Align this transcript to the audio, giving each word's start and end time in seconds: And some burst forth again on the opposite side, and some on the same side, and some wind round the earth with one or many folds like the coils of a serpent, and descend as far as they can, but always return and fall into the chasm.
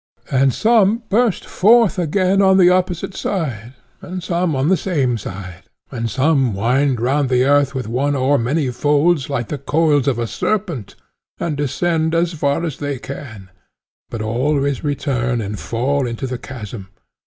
And 0.31 0.51
some 0.51 1.03
burst 1.09 1.45
forth 1.45 1.99
again 1.99 2.41
on 2.41 2.57
the 2.57 2.71
opposite 2.71 3.13
side, 3.13 3.73
and 4.01 4.23
some 4.23 4.55
on 4.55 4.67
the 4.67 4.75
same 4.75 5.15
side, 5.15 5.61
and 5.91 6.09
some 6.09 6.55
wind 6.55 6.99
round 6.99 7.29
the 7.29 7.45
earth 7.45 7.75
with 7.75 7.87
one 7.87 8.15
or 8.15 8.39
many 8.39 8.71
folds 8.71 9.29
like 9.29 9.49
the 9.49 9.59
coils 9.59 10.07
of 10.07 10.17
a 10.17 10.25
serpent, 10.25 10.95
and 11.39 11.55
descend 11.55 12.15
as 12.15 12.33
far 12.33 12.63
as 12.65 12.77
they 12.79 12.97
can, 12.97 13.51
but 14.09 14.23
always 14.23 14.83
return 14.83 15.39
and 15.39 15.59
fall 15.59 16.07
into 16.07 16.25
the 16.25 16.39
chasm. 16.39 16.89